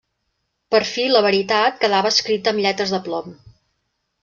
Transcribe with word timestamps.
Per 0.75 0.79
fi 0.91 1.03
la 1.09 1.21
veritat 1.25 1.77
quedava 1.85 2.13
escrita 2.15 2.53
amb 2.55 2.65
lletres 2.67 2.97
de 2.97 3.03
plom. 3.11 3.31